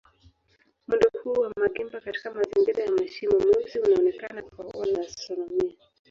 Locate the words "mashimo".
2.91-3.39